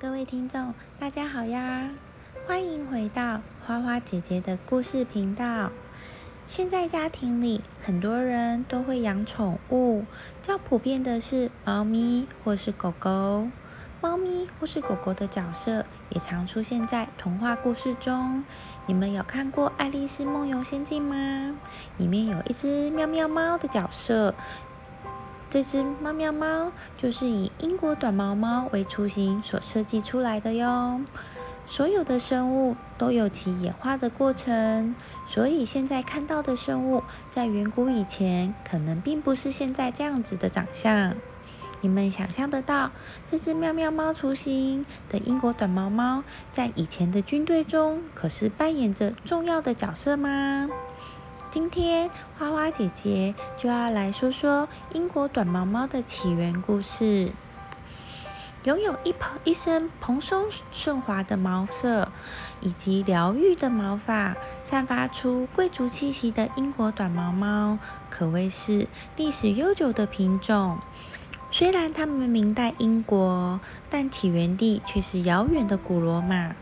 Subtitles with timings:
[0.00, 1.90] 各位听众，大家好呀！
[2.46, 5.72] 欢迎回到花花姐姐的故事频道。
[6.46, 10.04] 现在家庭里很多人都会养宠物，
[10.40, 13.48] 较普遍的是猫咪或是狗狗。
[14.00, 18.44] 猫咪或是狗狗的角色也常出现在童话故事中。
[18.86, 21.56] 你们有看过《爱丽丝梦游仙境》吗？
[21.96, 24.32] 里面有一只喵喵猫的角色。
[25.50, 31.00] 这只猫喵猫就是以英国短毛猫为雏形所设计出来的哟。
[31.64, 34.94] 所有的生物都有其演化的过程，
[35.26, 41.14] 所以现在看到的生物，在远古以前可能并不是现在这样子的长相。
[41.80, 42.90] 你们想象得到
[43.26, 50.68] 这只喵喵猫雏形的英国短毛猫，在以前的军队中可是扮演着重要的角色吗？
[51.50, 57.32] 今天花花姐姐就要来说说英国短毛猫的起源故事。
[58.64, 62.12] 拥有一蓬一身蓬松顺滑的毛色，
[62.60, 67.78] 以及疗愈的毛发，散发出贵族气息的英国短毛猫，
[68.10, 68.86] 可谓是
[69.16, 70.78] 历史悠久的品种。
[71.50, 73.58] 虽然它们名在英国，
[73.88, 76.54] 但起源地却是遥远的古罗马。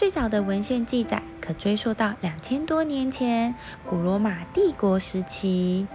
[0.00, 5.86] 最早的文献记载可追溯到两千多年前，古罗马帝国时期。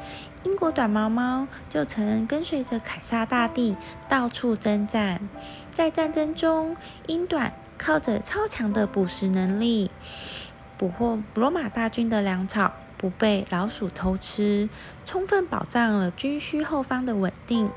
[0.43, 3.75] 英国短毛猫就曾跟随着凯撒大帝
[4.07, 5.27] 到处征战，
[5.71, 9.89] 在战争中，英短靠着超强的捕食能力，
[10.77, 14.69] 捕获罗马大军的粮草，不被老鼠偷吃，
[15.03, 17.71] 充分保障了军需后方的稳定。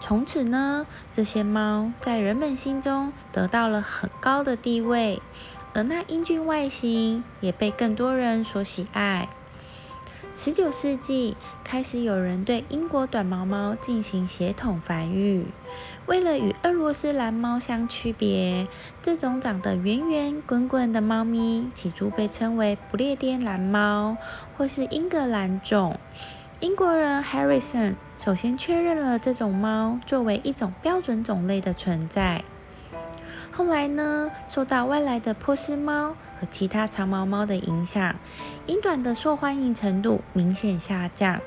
[0.00, 5.20] 从此呢，这些猫在人们心中得到了很高的地位。
[5.74, 9.28] 而那英俊外形也被更多人所喜爱。
[10.36, 15.46] 十九世纪开始，有人对英国短毛猫进行血统繁育。
[16.06, 18.66] 为了与俄罗斯蓝猫相区别，
[19.02, 24.16] 这种长得圆圆滚滚的猫咪起初被称为不列颠蓝猫，
[24.56, 25.98] 或是英格兰种。
[26.60, 32.42] 英国人 Harrison 首先确认了这种猫作为一种标准种类的存在。
[33.56, 38.16] 后来呢，受到外来的波斯猫和其他长毛猫的影响，
[38.66, 41.40] 英短的受欢迎程度明显下降。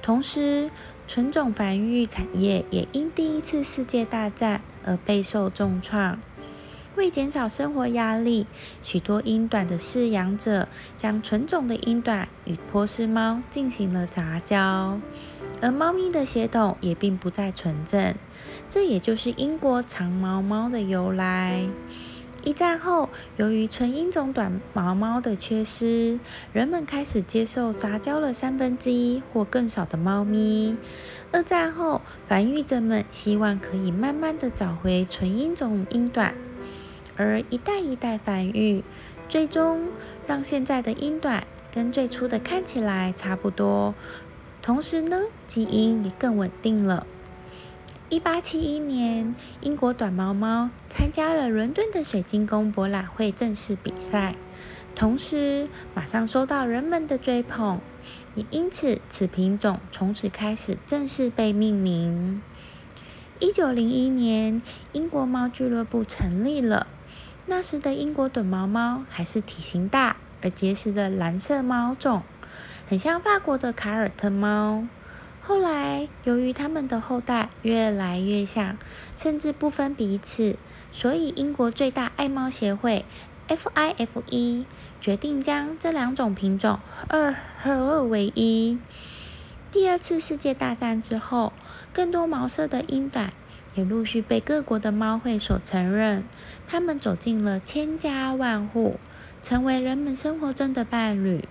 [0.00, 0.70] 同时，
[1.06, 6.18] 纯种繁育产业也因第一次世界大战而备受重创。
[6.96, 8.46] 为减少生活压力，
[8.82, 10.66] 许多英短的饲养者
[10.96, 14.98] 将纯种的英短与波斯猫进行了杂交。
[15.60, 18.14] 而猫咪的血统也并不再纯正，
[18.68, 21.68] 这也就是英国长毛猫的由来。
[22.42, 26.18] 一战后，由于纯英种短毛猫的缺失，
[26.54, 30.74] 人们开始接受杂交了三分之一或更少的猫咪。
[31.32, 36.34] 二战后，繁育者们希望可以慢慢的找回纯英种英短，
[37.18, 38.82] 而一代一代繁育，
[39.28, 39.90] 最终
[40.26, 43.94] 让现在的英短跟最初的看起来差不多。
[44.62, 47.06] 同时呢，基因也更稳定了。
[48.08, 54.34] 一八七一年，英国短毛猫参加了伦敦的水晶宫博览会正式比赛，
[54.94, 57.80] 同时马上受到人们的追捧，
[58.34, 62.42] 也因此此品种从此开始正式被命名。
[63.38, 64.60] 一九零一年，
[64.92, 66.86] 英国猫俱乐部成立了。
[67.46, 72.22] 那时的英国短毛猫还是体型大而结实的蓝色猫种。
[72.90, 74.84] 很像法国的卡尔特猫。
[75.40, 78.76] 后来，由于它们的后代越来越像，
[79.14, 80.56] 甚至不分彼此，
[80.90, 83.04] 所以英国最大爱猫协会
[83.46, 84.64] （FIFA）
[85.00, 88.76] 决定将这两种品种二合二为一。
[89.70, 91.52] 第二次世界大战之后，
[91.92, 93.32] 更多毛色的英短
[93.76, 96.24] 也陆续被各国的猫会所承认，
[96.66, 98.98] 它们走进了千家万户，
[99.44, 101.44] 成为人们生活中的伴侣。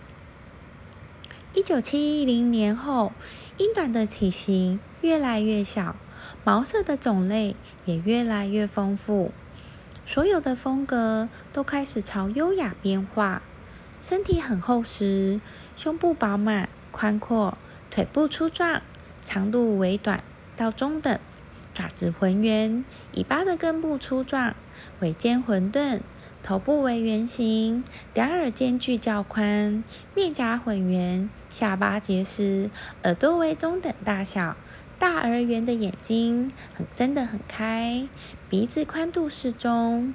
[1.55, 3.11] 一九七零年后，
[3.57, 5.95] 英短的体型越来越小，
[6.43, 7.55] 毛色的种类
[7.85, 9.31] 也越来越丰富，
[10.05, 13.41] 所有的风格都开始朝优雅变化。
[13.99, 15.41] 身体很厚实，
[15.75, 17.57] 胸部饱满宽阔，
[17.90, 18.84] 腿部粗壮，
[19.25, 20.23] 长度为短
[20.55, 21.19] 到中等，
[21.73, 24.55] 爪子浑圆，尾巴的根部粗壮，
[24.99, 25.99] 尾尖混钝。
[26.41, 29.84] 头部为圆形，两耳间距较宽，
[30.16, 32.69] 面颊混圆，下巴结实，
[33.03, 34.55] 耳朵为中等大小，
[34.97, 38.07] 大而圆的眼睛很睁得很开，
[38.49, 40.13] 鼻子宽度适中，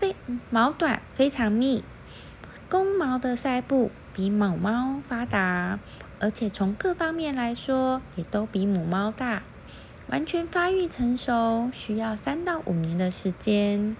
[0.00, 0.16] 背
[0.50, 1.84] 毛短非常密，
[2.68, 5.78] 公毛的腮部比母猫发达，
[6.18, 9.42] 而且从各方面来说也都比母猫大，
[10.08, 13.96] 完全发育成熟需要三到五年的时间。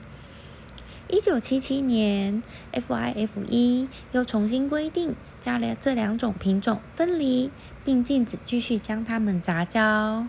[1.12, 2.42] 一九七七年
[2.72, 7.50] ，FIF 一又重新规定，将了这两种品种分离，
[7.84, 10.26] 并禁止继续将它们杂交。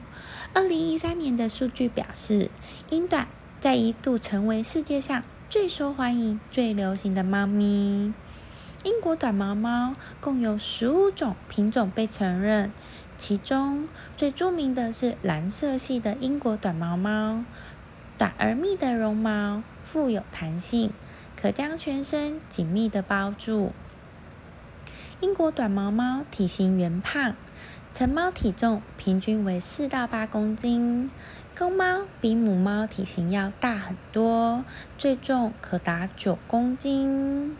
[0.54, 2.52] 二零一三年的数据表示，
[2.90, 3.30] 英短
[3.62, 8.14] 在一度成为世界上最受欢迎、最流行的猫咪。
[8.84, 12.74] 英国短毛猫共有十五种品种被承认，
[13.18, 13.88] 其中
[14.18, 17.46] 最著名的是蓝色系的英国短毛猫。
[18.18, 20.92] 短而密的绒毛富有弹性，
[21.36, 23.71] 可将全身紧密地包住。
[25.19, 27.36] 英国短毛猫体型圆胖，
[27.94, 31.10] 成猫体重平均为四到八公斤，
[31.57, 34.65] 公猫比母猫体型要大很多，
[34.98, 37.56] 最重可达九公斤。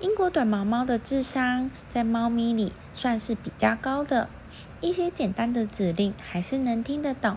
[0.00, 4.28] 英国短毛猫的智商在猫咪里算是比较高的，
[4.80, 7.36] 一些简单的指令还是能听得懂，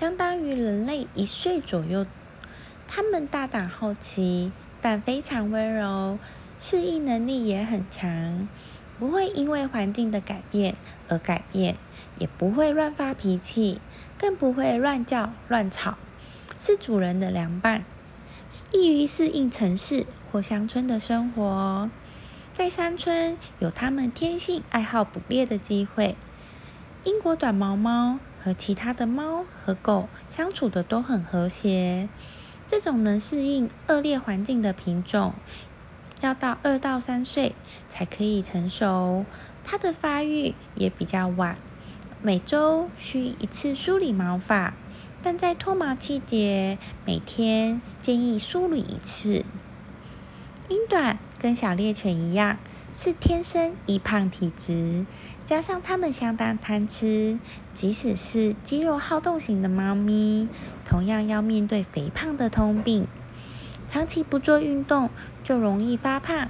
[0.00, 2.06] 相当于人类一岁左右。
[2.88, 4.50] 它们大胆好奇，
[4.80, 6.18] 但非常温柔，
[6.58, 8.48] 适应能力也很强，
[8.98, 10.74] 不会因为环境的改变
[11.10, 11.76] 而改变，
[12.18, 13.78] 也不会乱发脾气，
[14.16, 15.98] 更不会乱叫乱吵，
[16.58, 17.84] 是主人的良伴。
[18.72, 21.90] 易于适应城市或乡村的生活，
[22.54, 26.16] 在山村有它们天性爱好捕猎的机会。
[27.04, 32.08] 英国短毛猫和其他的猫和狗相处的都很和谐。
[32.66, 35.34] 这种能适应恶劣环境的品种，
[36.20, 37.54] 要到二到三岁
[37.88, 39.24] 才可以成熟。
[39.64, 41.58] 它的发育也比较晚，
[42.22, 44.74] 每周需一次梳理毛发。
[45.22, 49.44] 但在脱毛季节，每天建议梳理一次。
[50.68, 52.56] 英短跟小猎犬一样，
[52.92, 55.06] 是天生易胖体质，
[55.46, 57.38] 加上它们相当贪吃，
[57.72, 60.48] 即使是肌肉好动型的猫咪，
[60.84, 63.06] 同样要面对肥胖的通病。
[63.86, 65.10] 长期不做运动，
[65.44, 66.48] 就容易发胖。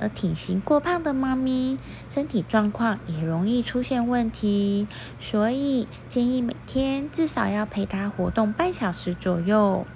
[0.00, 4.86] 而体型过胖的猫咪，身体状况也容易出现问题，
[5.18, 9.86] 所以建议每天至少要陪它活动半小时左右。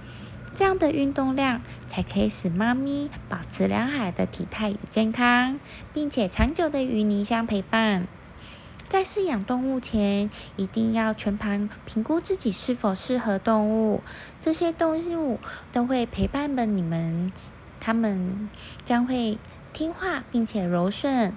[0.54, 5.58] 这样的运动量才可以使猫咪保持良好的体态与健康，
[5.92, 8.06] 并且长久的与你相陪伴。
[8.88, 14.02] 在饲养动物前，一定要全盘评估自己是否适合动物。
[14.40, 15.38] 这些动物
[15.72, 17.32] 都会陪伴着你们，
[17.80, 18.48] 它们
[18.84, 19.38] 将会。
[19.74, 21.32] 听话并且柔顺。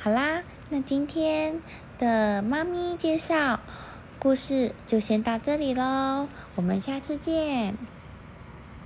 [0.00, 1.60] 好啦，那今天
[1.98, 3.58] 的猫咪介绍
[4.24, 7.76] 故事就先到这里喽，我们下次见。